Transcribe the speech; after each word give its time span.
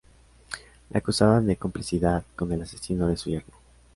La 0.89 0.97
acusaban 0.97 1.45
de 1.45 1.57
complicidad 1.57 2.25
con 2.35 2.51
el 2.51 2.63
asesino 2.63 3.07
de 3.07 3.17
su 3.17 3.29
yerno. 3.29 3.53